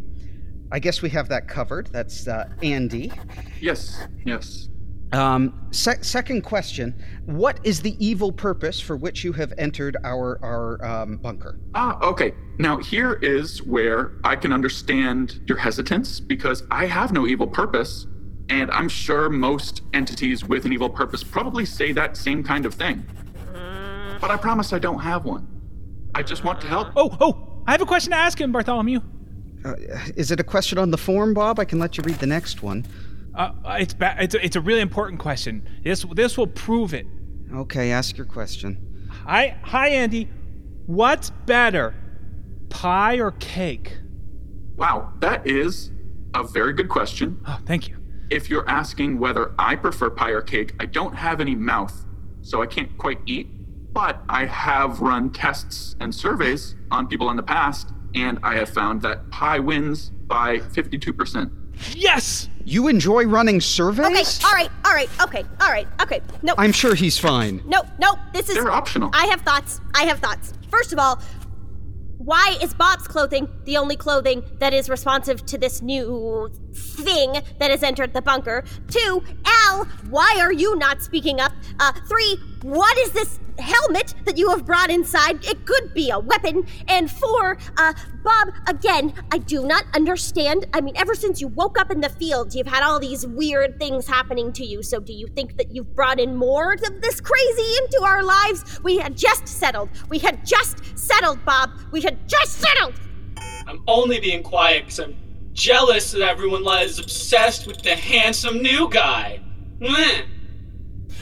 I 0.73 0.79
guess 0.79 1.03
we 1.03 1.11
have 1.11 1.29
that 1.29 1.49
covered. 1.49 1.89
That's 1.89 2.27
uh, 2.27 2.49
Andy. 2.63 3.13
Yes, 3.61 4.07
yes. 4.25 4.69
Um, 5.13 5.69
sec- 5.71 6.03
second 6.05 6.43
question: 6.43 6.95
What 7.27 7.61
is 7.63 7.83
the 7.83 7.95
evil 8.05 8.33
purpose 8.33 8.81
for 8.81 8.97
which 8.97 9.23
you 9.23 9.33
have 9.35 9.53
entered 9.59 9.97
our 10.03 10.39
our 10.43 10.85
um, 10.85 11.19
bunker? 11.19 11.61
Ah, 11.75 12.01
okay. 12.03 12.33
Now, 12.59 12.79
here 12.79 13.15
is 13.23 13.63
where 13.63 14.13
I 14.25 14.37
can 14.37 14.53
understand 14.53 15.41
your 15.47 15.59
hesitance 15.59 16.19
because 16.21 16.63
I 16.71 16.87
have 16.87 17.13
no 17.13 17.27
evil 17.27 17.47
purpose, 17.47 18.07
and 18.53 18.71
I'm 18.71 18.89
sure 18.89 19.31
most 19.31 19.81
entities 19.95 20.45
with 20.45 20.67
an 20.67 20.75
evil 20.75 20.91
purpose 20.91 21.25
probably 21.25 21.65
say 21.65 21.91
that 21.93 22.19
same 22.19 22.45
kind 22.45 22.67
of 22.67 22.75
thing. 22.75 23.05
But 24.21 24.31
I 24.31 24.37
promise 24.37 24.75
I 24.75 24.79
don't 24.79 24.99
have 24.99 25.25
one. 25.25 25.49
I 26.15 26.23
just 26.23 26.45
want 26.45 26.61
to 26.61 26.67
help. 26.67 26.89
Oh, 26.95 27.17
oh, 27.19 27.63
I 27.67 27.73
have 27.73 27.81
a 27.81 27.87
question 27.87 28.11
to 28.11 28.17
ask 28.17 28.39
him, 28.39 28.53
Bartholomew. 28.53 29.01
Uh, 29.65 29.75
is 30.17 30.31
it 30.31 30.39
a 30.39 30.45
question 30.45 30.77
on 30.77 30.91
the 30.91 30.99
form, 30.99 31.33
Bob? 31.33 31.59
I 31.59 31.65
can 31.65 31.79
let 31.79 31.97
you 31.97 32.05
read 32.05 32.17
the 32.17 32.27
next 32.27 32.63
one. 32.63 32.85
Uh, 33.35 33.53
it's, 33.81 33.95
ba- 33.95 34.17
it's, 34.19 34.35
a, 34.35 34.45
it's 34.45 34.57
a 34.57 34.61
really 34.61 34.83
important 34.83 35.19
question. 35.19 35.67
This, 35.83 36.05
this 36.13 36.37
will 36.37 36.47
prove 36.47 36.93
it. 36.93 37.07
Okay, 37.55 37.91
ask 37.91 38.19
your 38.19 38.27
question. 38.27 39.09
Hi, 39.25 39.57
hi, 39.63 39.89
Andy. 39.89 40.29
What's 40.85 41.31
better, 41.47 41.95
pie 42.69 43.19
or 43.19 43.31
cake? 43.33 43.97
Wow, 44.77 45.15
that 45.21 45.47
is 45.47 45.91
a 46.35 46.43
very 46.43 46.75
good 46.75 46.91
question. 46.91 47.41
Oh, 47.47 47.59
thank 47.65 47.89
you. 47.89 48.02
If 48.33 48.49
you're 48.49 48.67
asking 48.67 49.19
whether 49.19 49.53
I 49.59 49.77
prefer 49.77 50.09
pie 50.09 50.31
or 50.31 50.41
cake, 50.41 50.73
I 50.81 50.87
don't 50.87 51.15
have 51.15 51.39
any 51.39 51.55
mouth, 51.55 52.07
so 52.41 52.63
I 52.63 52.67
can't 52.67 52.97
quite 52.97 53.21
eat. 53.27 53.47
But 53.93 54.23
I 54.27 54.47
have 54.47 55.01
run 55.03 55.31
tests 55.31 55.97
and 56.01 56.15
surveys 56.15 56.75
on 56.91 57.09
people 57.09 57.29
in 57.29 57.37
the 57.37 57.43
past, 57.43 57.91
and 58.15 58.39
I 58.43 58.55
have 58.55 58.71
found 58.71 59.03
that 59.03 59.31
pie 59.31 59.59
wins 59.59 60.13
by 60.29 60.61
52%. 60.61 61.51
Yes! 61.95 62.49
You 62.65 62.89
enjoy 62.89 63.25
running 63.25 63.61
surveys? 63.61 64.07
Okay, 64.07 64.25
surveys? 64.25 64.45
all 64.47 64.53
right, 64.53 64.71
all 64.87 64.95
right, 64.95 65.11
okay, 65.25 65.45
all 65.61 65.71
right, 65.71 65.87
okay. 66.01 66.23
No, 66.43 66.55
I'm 66.57 66.73
sure 66.73 66.95
he's 66.95 67.19
fine. 67.19 67.63
no, 67.67 67.83
no, 67.99 68.15
this 68.33 68.49
is. 68.49 68.55
They're 68.55 68.71
optional. 68.71 69.11
I 69.13 69.27
have 69.27 69.43
thoughts. 69.43 69.83
I 69.95 70.05
have 70.05 70.21
thoughts. 70.21 70.55
First 70.71 70.95
of 70.95 70.99
all, 70.99 71.21
why 72.19 72.57
is 72.63 72.73
Bob's 72.75 73.09
clothing 73.09 73.49
the 73.65 73.77
only 73.77 73.97
clothing 73.97 74.43
that 74.59 74.73
is 74.73 74.89
responsive 74.89 75.45
to 75.47 75.59
this 75.59 75.83
new 75.83 76.51
thing 76.73 77.33
that 77.59 77.71
has 77.71 77.83
entered 77.83 78.15
the 78.15 78.23
bunker? 78.23 78.65
Two, 78.89 79.23
Al, 79.45 79.85
why 80.09 80.37
are 80.41 80.53
you 80.53 80.77
not 80.77 81.03
speaking 81.03 81.41
up? 81.41 81.53
Uh, 81.81 81.93
three, 82.09 82.39
what 82.63 82.97
is 82.99 83.13
this 83.13 83.41
helmet 83.59 84.15
that 84.25 84.39
you 84.39 84.51
have 84.51 84.65
brought 84.65 84.91
inside? 84.91 85.45
It 85.45 85.67
could 85.67 85.93
be 85.95 86.11
a 86.11 86.19
weapon. 86.19 86.67
And 86.89 87.11
four, 87.11 87.59
uh, 87.77 87.93
Bob, 88.23 88.49
again, 88.69 89.13
I 89.33 89.39
do 89.39 89.67
not 89.67 89.85
understand. 89.95 90.67
I 90.73 90.81
mean, 90.81 90.97
ever 90.97 91.15
since 91.15 91.41
you 91.41 91.49
woke 91.49 91.79
up 91.79 91.91
in 91.91 92.01
the 92.01 92.09
field, 92.09 92.55
you've 92.55 92.69
had 92.69 92.83
all 92.83 93.01
these 93.01 93.27
weird 93.27 93.79
things 93.79 94.07
happening 94.07 94.53
to 94.53 94.65
you. 94.65 94.83
So 94.83 95.01
do 95.01 95.13
you 95.13 95.27
think 95.27 95.57
that 95.57 95.75
you've 95.75 95.95
brought 95.95 96.21
in 96.21 96.37
more 96.37 96.73
of 96.73 96.81
this 97.01 97.21
crazy 97.21 97.77
into 97.83 98.05
our 98.05 98.23
lives? 98.23 98.81
We 98.85 98.99
had 98.99 99.17
just 99.17 99.49
settled. 99.49 99.91
We 100.09 100.19
had 100.19 100.47
just 100.47 100.92
settled, 101.13 101.45
Bob. 101.45 101.71
We 101.91 102.01
had 102.01 102.29
just 102.29 102.61
settled. 102.61 102.95
I'm 103.67 103.83
only 103.87 104.21
being 104.21 104.43
quiet 104.43 104.85
because 104.85 105.01
I'm 105.01 105.17
jealous 105.53 106.13
that 106.13 106.23
everyone 106.23 106.67
is 106.83 106.99
obsessed 106.99 107.67
with 107.67 107.83
the 107.83 107.95
handsome 107.95 108.63
new 108.63 108.89
guy. 108.89 109.41
Meh. 109.79 110.23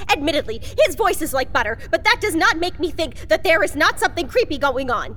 Admittedly, 0.09 0.61
his 0.87 0.95
voice 0.95 1.21
is 1.21 1.33
like 1.33 1.53
butter, 1.53 1.79
but 1.91 2.05
that 2.05 2.19
does 2.21 2.35
not 2.35 2.59
make 2.59 2.79
me 2.79 2.91
think 2.91 3.29
that 3.29 3.43
there 3.43 3.63
is 3.63 3.75
not 3.77 3.99
something 3.99 4.29
creepy 4.29 4.59
going 4.59 4.91
on. 4.91 5.17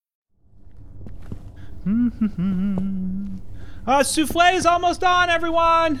Uh, 3.87 4.03
souffle 4.03 4.53
is 4.53 4.65
almost 4.65 5.03
on, 5.03 5.29
everyone. 5.29 5.99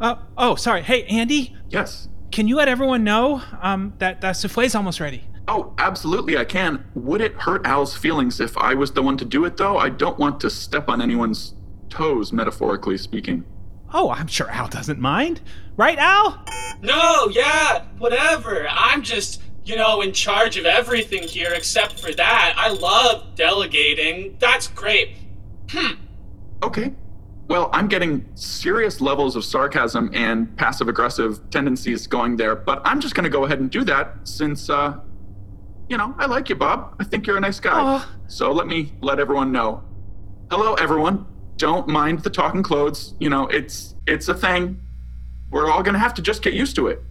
Uh, 0.00 0.16
oh, 0.36 0.54
sorry. 0.54 0.82
Hey, 0.82 1.04
Andy, 1.06 1.56
Yes. 1.70 2.08
can 2.30 2.46
you 2.48 2.56
let 2.56 2.68
everyone 2.68 3.02
know 3.04 3.42
um, 3.62 3.94
that 3.98 4.20
that 4.20 4.32
souffle 4.36 4.64
is 4.64 4.74
almost 4.74 5.00
ready? 5.00 5.24
Oh, 5.48 5.72
absolutely, 5.78 6.36
I 6.36 6.44
can. 6.44 6.84
Would 6.94 7.20
it 7.20 7.34
hurt 7.34 7.64
Al's 7.66 7.96
feelings 7.96 8.40
if 8.40 8.56
I 8.58 8.74
was 8.74 8.92
the 8.92 9.02
one 9.02 9.16
to 9.18 9.24
do 9.24 9.44
it, 9.44 9.56
though? 9.56 9.78
I 9.78 9.88
don't 9.88 10.18
want 10.18 10.40
to 10.40 10.50
step 10.50 10.88
on 10.88 11.00
anyone's 11.00 11.54
toes, 11.88 12.32
metaphorically 12.32 12.98
speaking. 12.98 13.44
Oh, 13.94 14.10
I'm 14.10 14.26
sure 14.26 14.50
Al 14.50 14.68
doesn't 14.68 14.98
mind. 14.98 15.40
Right, 15.76 15.98
Al? 15.98 16.44
No, 16.82 17.28
yeah, 17.30 17.84
whatever. 17.98 18.66
I'm 18.68 19.02
just, 19.02 19.40
you 19.66 19.76
know, 19.76 20.00
in 20.00 20.12
charge 20.12 20.56
of 20.56 20.64
everything 20.64 21.24
here 21.24 21.52
except 21.52 22.00
for 22.00 22.12
that. 22.12 22.54
I 22.56 22.70
love 22.70 23.34
delegating. 23.34 24.36
That's 24.38 24.68
great. 24.68 25.16
Hmm. 25.70 25.94
Okay. 26.62 26.94
Well, 27.48 27.68
I'm 27.72 27.88
getting 27.88 28.28
serious 28.34 29.00
levels 29.00 29.36
of 29.36 29.44
sarcasm 29.44 30.10
and 30.14 30.56
passive 30.56 30.88
aggressive 30.88 31.40
tendencies 31.50 32.06
going 32.06 32.36
there, 32.36 32.56
but 32.56 32.80
I'm 32.84 33.00
just 33.00 33.14
going 33.14 33.24
to 33.24 33.30
go 33.30 33.44
ahead 33.44 33.60
and 33.60 33.70
do 33.70 33.84
that 33.84 34.16
since, 34.24 34.70
uh, 34.70 34.98
you 35.88 35.96
know, 35.96 36.14
I 36.18 36.26
like 36.26 36.48
you, 36.48 36.56
Bob. 36.56 36.96
I 36.98 37.04
think 37.04 37.26
you're 37.26 37.36
a 37.36 37.40
nice 37.40 37.60
guy. 37.60 37.78
Aw. 37.78 38.10
So 38.28 38.52
let 38.52 38.66
me 38.66 38.92
let 39.00 39.20
everyone 39.20 39.52
know. 39.52 39.84
Hello, 40.50 40.74
everyone. 40.74 41.26
Don't 41.56 41.88
mind 41.88 42.20
the 42.20 42.30
talking 42.30 42.62
clothes. 42.62 43.14
You 43.18 43.30
know, 43.30 43.46
it's 43.48 43.94
it's 44.06 44.28
a 44.28 44.34
thing. 44.34 44.80
We're 45.50 45.70
all 45.70 45.82
going 45.82 45.94
to 45.94 46.00
have 46.00 46.14
to 46.14 46.22
just 46.22 46.42
get 46.42 46.54
used 46.54 46.76
to 46.76 46.88
it. 46.88 47.02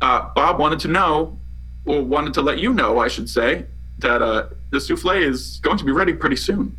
Uh, 0.00 0.28
Bob 0.34 0.58
wanted 0.58 0.78
to 0.80 0.88
know, 0.88 1.40
or 1.86 2.02
wanted 2.02 2.34
to 2.34 2.42
let 2.42 2.58
you 2.58 2.72
know, 2.72 2.98
I 2.98 3.08
should 3.08 3.28
say, 3.28 3.66
that 3.98 4.22
uh, 4.22 4.48
the 4.70 4.80
souffle 4.80 5.10
is 5.10 5.60
going 5.62 5.78
to 5.78 5.84
be 5.84 5.92
ready 5.92 6.12
pretty 6.12 6.36
soon. 6.36 6.76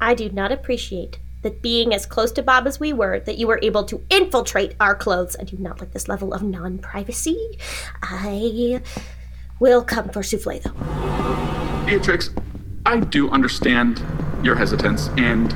I 0.00 0.14
do 0.14 0.30
not 0.30 0.50
appreciate 0.50 1.18
that 1.42 1.60
being 1.60 1.92
as 1.92 2.06
close 2.06 2.32
to 2.32 2.42
Bob 2.42 2.66
as 2.66 2.80
we 2.80 2.92
were, 2.92 3.20
that 3.20 3.36
you 3.36 3.46
were 3.46 3.58
able 3.62 3.84
to 3.84 4.00
infiltrate 4.10 4.74
our 4.80 4.94
clothes. 4.94 5.36
I 5.38 5.44
do 5.44 5.56
not 5.58 5.80
like 5.80 5.92
this 5.92 6.08
level 6.08 6.32
of 6.32 6.42
non 6.42 6.78
privacy. 6.78 7.58
I 8.02 8.80
will 9.58 9.82
come 9.82 10.08
for 10.08 10.22
souffle, 10.22 10.60
though. 10.60 11.86
Beatrix, 11.86 12.30
I 12.86 13.00
do 13.00 13.30
understand 13.30 14.02
your 14.42 14.56
hesitance 14.56 15.08
and 15.16 15.54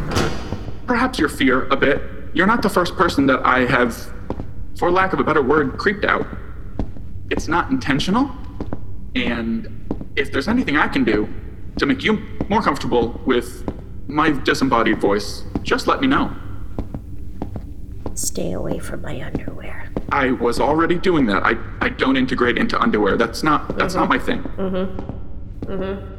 perhaps 0.86 1.18
your 1.18 1.28
fear 1.28 1.66
a 1.68 1.76
bit. 1.76 2.02
You're 2.34 2.46
not 2.46 2.62
the 2.62 2.68
first 2.68 2.94
person 2.96 3.26
that 3.26 3.44
I 3.44 3.60
have, 3.60 4.12
for 4.78 4.90
lack 4.90 5.12
of 5.12 5.20
a 5.20 5.24
better 5.24 5.42
word, 5.42 5.78
creeped 5.78 6.04
out. 6.04 6.26
It's 7.30 7.48
not 7.48 7.70
intentional, 7.70 8.30
and 9.16 10.12
if 10.16 10.30
there's 10.30 10.48
anything 10.48 10.76
I 10.76 10.88
can 10.88 11.04
do 11.04 11.28
to 11.78 11.86
make 11.86 12.02
you 12.02 12.22
more 12.48 12.62
comfortable 12.62 13.20
with 13.26 13.68
my 14.06 14.30
disembodied 14.30 15.00
voice, 15.00 15.44
just 15.62 15.86
let 15.86 16.00
me 16.00 16.06
know. 16.06 16.34
Stay 18.14 18.52
away 18.52 18.78
from 18.78 19.02
my 19.02 19.20
underwear. 19.22 19.90
I 20.10 20.30
was 20.32 20.60
already 20.60 20.98
doing 20.98 21.26
that. 21.26 21.42
I, 21.44 21.56
I 21.80 21.88
don't 21.90 22.16
integrate 22.16 22.56
into 22.56 22.80
underwear. 22.80 23.16
That's 23.16 23.42
not 23.42 23.76
that's 23.76 23.94
not 23.94 24.08
mm-hmm. 24.08 24.12
my 24.12 24.18
thing. 24.18 24.42
Mm-hmm. 24.42 25.72
Mm-hmm. 25.72 26.15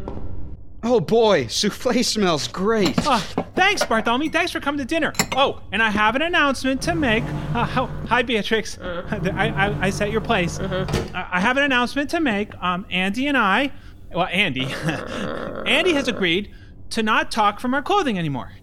Oh 0.89 1.01
boy, 1.01 1.47
souffle 1.47 2.01
smells 2.01 2.47
great. 2.47 2.97
Uh, 3.05 3.19
thanks, 3.55 3.83
Bartholomew. 3.83 4.29
Thanks 4.29 4.53
for 4.53 4.61
coming 4.61 4.79
to 4.79 4.85
dinner. 4.85 5.11
Oh, 5.35 5.61
and 5.73 5.83
I 5.83 5.89
have 5.89 6.15
an 6.15 6.21
announcement 6.21 6.81
to 6.83 6.95
make. 6.95 7.25
Uh, 7.53 7.65
ho- 7.65 7.89
hi, 8.07 8.21
Beatrix. 8.23 8.79
I, 8.79 9.49
I, 9.49 9.87
I 9.87 9.89
set 9.89 10.11
your 10.11 10.21
place. 10.21 10.61
I 10.61 11.27
I 11.33 11.41
have 11.41 11.57
an 11.57 11.63
announcement 11.63 12.09
to 12.11 12.21
make. 12.21 12.55
Um, 12.63 12.85
Andy 12.89 13.27
and 13.27 13.37
I, 13.37 13.73
well, 14.13 14.29
Andy, 14.31 14.65
Andy 15.65 15.91
has 15.91 16.07
agreed 16.07 16.55
to 16.91 17.03
not 17.03 17.31
talk 17.31 17.59
from 17.59 17.73
our 17.73 17.81
clothing 17.81 18.17
anymore. 18.17 18.53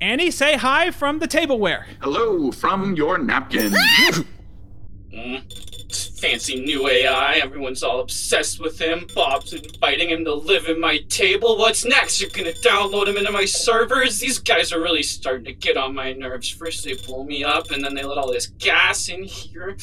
Annie, 0.00 0.32
say 0.32 0.56
hi 0.56 0.90
from 0.90 1.20
the 1.20 1.28
tableware. 1.28 1.86
Hello 2.00 2.50
from 2.50 2.96
your 2.96 3.18
napkin. 3.18 3.72
Fancy 6.22 6.64
new 6.64 6.88
AI. 6.88 7.40
Everyone's 7.42 7.82
all 7.82 7.98
obsessed 7.98 8.60
with 8.60 8.80
him. 8.80 9.08
Bob's 9.12 9.54
inviting 9.54 10.08
him 10.08 10.24
to 10.24 10.32
live 10.32 10.68
in 10.68 10.78
my 10.78 10.98
table. 11.08 11.58
What's 11.58 11.84
next? 11.84 12.20
You're 12.20 12.30
gonna 12.30 12.52
download 12.52 13.08
him 13.08 13.16
into 13.16 13.32
my 13.32 13.44
servers? 13.44 14.20
These 14.20 14.38
guys 14.38 14.72
are 14.72 14.80
really 14.80 15.02
starting 15.02 15.44
to 15.46 15.52
get 15.52 15.76
on 15.76 15.96
my 15.96 16.12
nerves. 16.12 16.48
First 16.48 16.84
they 16.84 16.94
blow 16.94 17.24
me 17.24 17.42
up, 17.42 17.72
and 17.72 17.84
then 17.84 17.96
they 17.96 18.04
let 18.04 18.18
all 18.18 18.30
this 18.30 18.46
gas 18.46 19.08
in 19.08 19.24
here. 19.24 19.76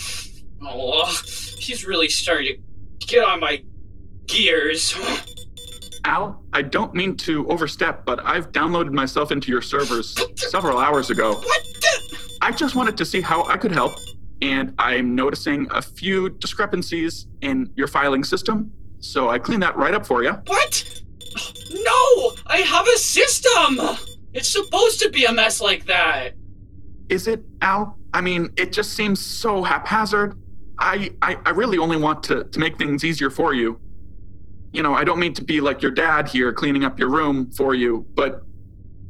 Oh, 0.62 1.13
he's 1.58 1.86
really 1.86 2.08
starting 2.08 2.63
to 3.01 3.05
get 3.05 3.25
on 3.25 3.41
my 3.41 3.62
gears. 4.25 4.98
Al, 6.05 6.41
I 6.53 6.62
don't 6.62 6.93
mean 6.93 7.17
to 7.17 7.46
overstep, 7.50 8.05
but 8.05 8.25
I've 8.25 8.53
downloaded 8.53 8.93
myself 8.93 9.34
into 9.34 9.51
your 9.51 9.62
servers 9.62 10.17
several 10.38 10.77
hours 10.77 11.10
ago. 11.10 11.34
What? 11.34 11.65
I 12.41 12.51
just 12.51 12.75
wanted 12.75 12.96
to 12.96 13.03
see 13.03 13.19
how 13.19 13.43
I 13.43 13.58
could 13.58 13.74
help, 13.74 13.96
and 14.41 14.74
I'm 14.77 15.15
noticing 15.15 15.67
a 15.72 15.81
few 15.81 16.29
discrepancies 16.29 17.27
in 17.41 17.72
your 17.75 17.88
filing 17.88 18.24
system. 18.24 18.72
So 19.00 19.29
I 19.29 19.39
cleaned 19.39 19.63
that 19.63 19.75
right 19.77 19.93
up 19.93 20.05
for 20.05 20.24
you. 20.24 20.31
What? 20.48 21.01
No! 21.72 22.34
I 22.48 22.58
have 22.65 22.88
a 22.88 22.98
system! 22.98 23.79
It's 24.34 24.50
supposed 24.50 25.00
to 25.01 25.10
be 25.10 25.25
a 25.25 25.31
mess 25.31 25.60
like 25.62 25.86
that. 25.86 26.31
Is 27.10 27.27
it, 27.27 27.43
Al? 27.62 27.98
I 28.13 28.22
mean, 28.22 28.50
it 28.58 28.72
just 28.72 28.93
seems 28.93 29.19
so 29.19 29.63
haphazard. 29.63 30.39
I, 30.77 31.12
I, 31.22 31.38
I 31.46 31.50
really 31.51 31.77
only 31.77 31.98
want 31.98 32.24
to, 32.24 32.43
to 32.46 32.60
make 32.60 32.77
things 32.77 33.03
easier 33.03 33.29
for 33.29 33.53
you. 33.53 33.79
You 34.72 34.84
know, 34.84 34.93
I 34.93 35.03
don't 35.03 35.19
mean 35.19 35.34
to 35.34 35.43
be 35.43 35.62
like 35.62 35.81
your 35.81 35.91
dad 35.91 36.27
here 36.27 36.53
cleaning 36.53 36.84
up 36.84 37.00
your 37.00 37.10
room 37.10 37.51
for 37.51 37.74
you, 37.74 38.05
but 38.13 38.43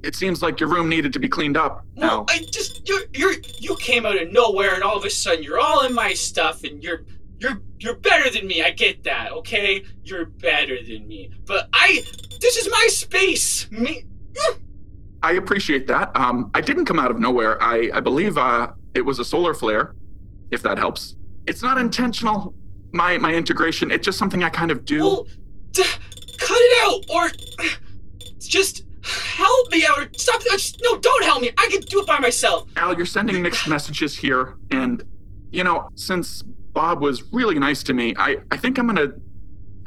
it 0.04 0.16
seems 0.16 0.42
like 0.42 0.60
your 0.60 0.70
room 0.70 0.90
needed 0.90 1.14
to 1.14 1.20
be 1.20 1.28
cleaned 1.28 1.58
up. 1.58 1.86
No, 1.96 2.08
Al. 2.08 2.26
I 2.30 2.40
just 2.52 2.88
you 2.88 3.04
you 3.14 3.36
you 3.58 3.76
came 3.78 4.06
out 4.06 4.22
of 4.22 4.32
nowhere 4.32 4.74
and 4.74 4.84
all 4.84 4.98
of 4.98 5.06
a 5.06 5.10
sudden 5.10 5.44
you're 5.44 5.60
all 5.60 5.86
in 5.86 5.94
my 5.94 6.14
stuff 6.14 6.64
and 6.64 6.82
you're 6.84 7.04
you're 7.40 7.62
you're 7.80 7.96
better 7.96 8.30
than 8.30 8.48
me. 8.48 8.62
I 8.62 8.72
get 8.72 9.04
that, 9.04 9.32
okay? 9.32 9.84
You're 10.04 10.26
better 10.26 10.78
than 10.82 11.08
me. 11.08 11.32
But 11.46 11.70
I 11.74 12.04
this 12.40 12.58
is 12.58 12.70
my 12.72 12.88
space. 12.90 13.70
Me 13.72 14.06
I 15.22 15.34
appreciate 15.34 15.88
that. 15.88 16.16
Um, 16.16 16.50
I 16.54 16.62
didn't 16.62 16.86
come 16.86 17.00
out 17.00 17.12
of 17.12 17.20
nowhere. 17.20 17.62
I, 17.62 17.90
I 17.94 18.00
believe 18.00 18.38
uh, 18.38 18.72
it 18.94 19.02
was 19.02 19.20
a 19.20 19.26
solar 19.26 19.54
flare, 19.54 19.96
if 20.52 20.62
that 20.64 20.78
helps. 20.78 21.18
It's 21.46 21.62
not 21.62 21.78
intentional, 21.78 22.54
my, 22.94 23.18
my 23.18 23.34
integration. 23.34 23.92
It's 23.92 24.06
just 24.06 24.18
something 24.18 24.44
I 24.44 24.50
kind 24.50 24.72
of 24.72 24.86
do. 24.86 25.00
well, 25.00 25.28
d- 25.72 25.84
cut 26.38 26.58
it 26.58 26.88
out 26.88 27.16
or 27.16 27.32
it's 28.22 28.48
just 28.48 28.86
help 29.40 29.72
me 29.72 29.86
out. 29.88 29.98
Or 30.00 30.08
stop. 30.18 30.42
uh, 30.52 30.58
No, 30.84 30.98
don't 31.00 31.24
help 31.24 31.42
me. 31.42 31.52
I 31.58 31.68
can 31.72 31.82
do 31.82 32.02
it 32.02 32.08
by 32.08 32.20
myself. 32.20 32.70
Al, 32.76 32.96
you're 32.96 33.06
sending 33.06 33.42
mixed 33.42 33.68
messages 33.68 34.16
here, 34.18 34.56
and 34.72 35.04
you 35.52 35.64
know, 35.64 35.90
since 35.96 36.44
Bob 36.74 37.02
was 37.02 37.24
really 37.34 37.58
nice 37.58 37.82
to 37.84 37.94
me, 37.94 38.14
I, 38.18 38.38
I 38.52 38.58
think 38.58 38.78
I'm 38.78 38.86
gonna, 38.88 39.10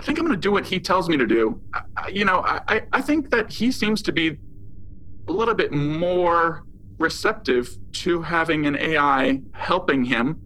I 0.00 0.02
think 0.02 0.18
I'm 0.18 0.24
gonna 0.26 0.36
do 0.36 0.50
what 0.52 0.66
he 0.66 0.80
tells 0.80 1.08
me 1.08 1.16
to 1.16 1.26
do. 1.26 1.60
I, 1.96 2.08
you 2.08 2.24
know, 2.24 2.40
I- 2.44 2.82
I 2.92 3.00
think 3.00 3.30
that 3.30 3.50
he 3.52 3.70
seems 3.70 4.02
to 4.02 4.12
be 4.12 4.38
a 5.28 5.32
little 5.32 5.54
bit 5.54 5.70
more 5.72 6.64
receptive 6.98 7.76
to 7.92 8.22
having 8.22 8.66
an 8.66 8.76
AI 8.76 9.40
helping 9.54 10.04
him 10.04 10.40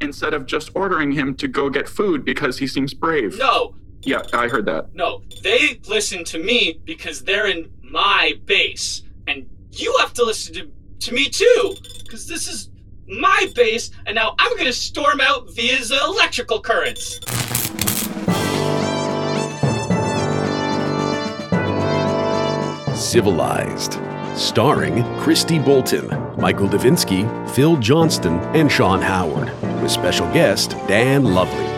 instead 0.00 0.34
of 0.34 0.44
just 0.44 0.70
ordering 0.74 1.12
him 1.12 1.34
to 1.36 1.48
go 1.48 1.70
get 1.70 1.88
food 1.88 2.24
because 2.24 2.58
he 2.58 2.66
seems 2.66 2.92
brave. 2.92 3.38
No, 3.38 3.74
Yeah, 4.04 4.22
I 4.32 4.48
heard 4.48 4.66
that. 4.66 4.94
no. 4.94 5.22
They 5.42 5.80
listen 5.88 6.24
to 6.24 6.38
me 6.38 6.80
because 6.84 7.22
they're 7.22 7.46
in 7.48 7.70
my 7.82 8.38
base, 8.44 9.02
and 9.26 9.48
you 9.72 9.94
have 10.00 10.12
to 10.14 10.24
listen 10.24 10.54
to 10.54 10.70
to 11.00 11.12
me 11.14 11.28
too, 11.28 11.76
because 12.02 12.26
this 12.26 12.48
is 12.48 12.70
my 13.06 13.50
base, 13.54 13.90
and 14.06 14.14
now 14.14 14.34
I'm 14.38 14.56
gonna 14.56 14.72
storm 14.72 15.20
out 15.20 15.52
via 15.54 15.78
the 15.84 16.00
electrical 16.04 16.60
currents. 16.60 17.20
Civilized. 22.94 23.98
Starring 24.36 25.02
Christy 25.18 25.58
Bolton, 25.58 26.08
Michael 26.38 26.68
Davinsky, 26.68 27.24
Phil 27.50 27.76
Johnston, 27.76 28.38
and 28.56 28.70
Sean 28.70 29.00
Howard. 29.00 29.50
With 29.82 29.90
special 29.90 30.26
guest 30.32 30.70
Dan 30.88 31.24
Lovely. 31.24 31.73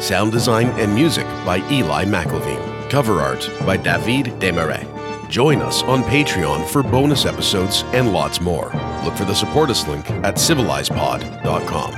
Sound 0.00 0.32
design 0.32 0.68
and 0.80 0.94
music 0.94 1.26
by 1.44 1.58
Eli 1.70 2.04
McElveen. 2.06 2.90
Cover 2.90 3.20
art 3.20 3.48
by 3.66 3.76
David 3.76 4.26
Desmarais. 4.40 4.86
Join 5.28 5.60
us 5.60 5.82
on 5.82 6.02
Patreon 6.02 6.66
for 6.66 6.82
bonus 6.82 7.26
episodes 7.26 7.84
and 7.92 8.12
lots 8.12 8.40
more. 8.40 8.72
Look 9.04 9.14
for 9.14 9.26
the 9.26 9.34
support 9.34 9.68
us 9.70 9.86
link 9.86 10.10
at 10.10 10.36
civilizedpod.com. 10.36 11.92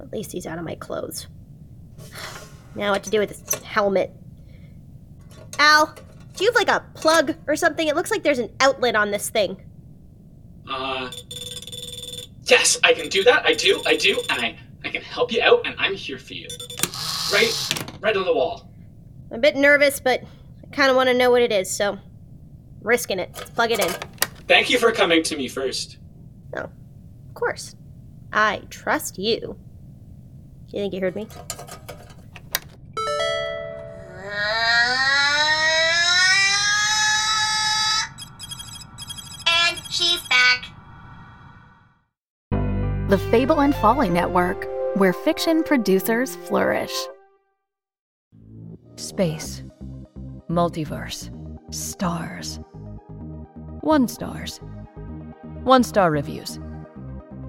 At 0.00 0.12
least 0.12 0.32
he's 0.32 0.46
out 0.46 0.58
of 0.58 0.64
my 0.64 0.76
clothes. 0.76 1.26
Now 2.76 2.92
what 2.92 3.02
to 3.04 3.10
do 3.10 3.18
with 3.18 3.28
this 3.30 3.62
helmet? 3.62 4.12
Al, 5.58 5.94
do 6.36 6.44
you 6.44 6.50
have 6.50 6.54
like 6.54 6.68
a 6.68 6.84
plug 6.94 7.34
or 7.46 7.56
something? 7.56 7.88
It 7.88 7.96
looks 7.96 8.10
like 8.10 8.22
there's 8.22 8.38
an 8.38 8.50
outlet 8.60 8.94
on 8.94 9.10
this 9.10 9.28
thing. 9.30 9.60
Uh, 10.70 11.10
yes, 12.52 12.78
I 12.84 12.92
can 12.92 13.08
do 13.08 13.24
that. 13.24 13.46
I 13.46 13.54
do. 13.54 13.82
I 13.86 13.96
do, 13.96 14.20
and 14.28 14.40
I 14.40 14.58
I 14.84 14.90
can 14.90 15.02
help 15.02 15.32
you 15.32 15.40
out, 15.42 15.66
and 15.66 15.74
I'm 15.78 15.94
here 15.94 16.18
for 16.18 16.34
you. 16.34 16.48
Right, 17.32 17.52
right 18.00 18.16
on 18.16 18.24
the 18.24 18.34
wall. 18.34 18.68
I'm 19.30 19.38
a 19.38 19.40
bit 19.40 19.56
nervous, 19.56 20.00
but 20.00 20.22
I 20.62 20.66
kind 20.74 20.90
of 20.90 20.96
want 20.96 21.08
to 21.08 21.14
know 21.14 21.30
what 21.30 21.40
it 21.40 21.50
is, 21.50 21.74
so 21.74 21.98
risking 22.82 23.18
it. 23.18 23.30
Let's 23.34 23.50
plug 23.50 23.70
it 23.70 23.80
in. 23.80 23.90
Thank 24.48 24.68
you 24.68 24.78
for 24.78 24.92
coming 24.92 25.22
to 25.22 25.36
me 25.36 25.48
first. 25.48 25.96
Oh, 26.54 26.64
of 26.64 27.34
course. 27.34 27.74
I 28.32 28.62
trust 28.70 29.18
you. 29.18 29.40
Do 29.40 30.76
you 30.76 30.82
think 30.82 30.94
you 30.94 31.00
heard 31.00 31.16
me? 31.16 31.26
The 43.12 43.18
Fable 43.30 43.60
and 43.60 43.74
Folly 43.74 44.08
Network, 44.08 44.66
where 44.94 45.12
fiction 45.12 45.62
producers 45.64 46.34
flourish. 46.34 46.94
Space. 48.96 49.62
Multiverse. 50.48 51.28
Stars. 51.74 52.58
One 53.82 54.08
stars. 54.08 54.60
One 55.62 55.84
star 55.84 56.10
reviews. 56.10 56.58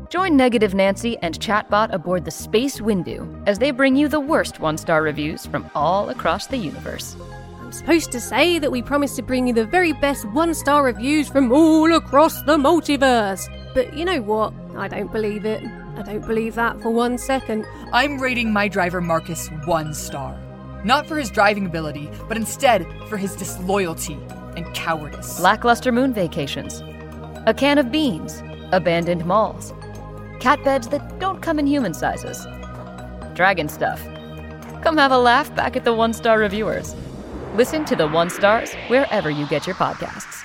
Join 0.09 0.35
Negative 0.35 0.73
Nancy 0.73 1.17
and 1.19 1.39
Chatbot 1.39 1.93
aboard 1.93 2.25
the 2.25 2.31
Space 2.31 2.81
Windu 2.81 3.41
as 3.47 3.57
they 3.57 3.71
bring 3.71 3.95
you 3.95 4.09
the 4.09 4.19
worst 4.19 4.59
one 4.59 4.77
star 4.77 5.01
reviews 5.01 5.45
from 5.45 5.71
all 5.73 6.09
across 6.09 6.45
the 6.47 6.57
universe. 6.57 7.15
I'm 7.61 7.71
supposed 7.71 8.11
to 8.11 8.19
say 8.19 8.59
that 8.59 8.73
we 8.73 8.81
promise 8.81 9.15
to 9.15 9.21
bring 9.21 9.47
you 9.47 9.53
the 9.53 9.65
very 9.65 9.93
best 9.93 10.25
one 10.33 10.53
star 10.55 10.83
reviews 10.83 11.29
from 11.29 11.53
all 11.53 11.95
across 11.95 12.41
the 12.41 12.57
multiverse. 12.57 13.47
But 13.73 13.93
you 13.93 14.05
know 14.05 14.21
what? 14.21 14.53
I 14.77 14.87
don't 14.87 15.11
believe 15.11 15.45
it. 15.45 15.63
I 15.97 16.01
don't 16.01 16.25
believe 16.25 16.55
that 16.55 16.81
for 16.81 16.89
one 16.89 17.17
second. 17.17 17.65
I'm 17.91 18.19
rating 18.19 18.51
my 18.51 18.67
driver 18.67 19.01
Marcus 19.01 19.47
one 19.65 19.93
star. 19.93 20.37
Not 20.83 21.07
for 21.07 21.17
his 21.17 21.31
driving 21.31 21.65
ability, 21.65 22.09
but 22.27 22.37
instead 22.37 22.85
for 23.07 23.17
his 23.17 23.35
disloyalty 23.35 24.17
and 24.55 24.65
cowardice. 24.73 25.39
Lackluster 25.39 25.91
moon 25.91 26.13
vacations. 26.13 26.81
A 27.45 27.53
can 27.53 27.77
of 27.77 27.91
beans. 27.91 28.43
Abandoned 28.71 29.25
malls. 29.25 29.73
Cat 30.39 30.63
beds 30.63 30.87
that 30.89 31.19
don't 31.19 31.41
come 31.41 31.59
in 31.59 31.67
human 31.67 31.93
sizes. 31.93 32.45
Dragon 33.33 33.69
stuff. 33.69 34.01
Come 34.81 34.97
have 34.97 35.11
a 35.11 35.17
laugh 35.17 35.55
back 35.55 35.75
at 35.75 35.85
the 35.85 35.93
one 35.93 36.13
star 36.13 36.37
reviewers. 36.37 36.95
Listen 37.55 37.85
to 37.85 37.95
the 37.95 38.07
one 38.07 38.29
stars 38.29 38.73
wherever 38.87 39.29
you 39.29 39.47
get 39.47 39.65
your 39.65 39.75
podcasts. 39.75 40.42